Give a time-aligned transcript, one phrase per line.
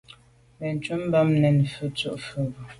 [0.59, 2.61] Benntùn bam, nèn dù’ fà’ sobe.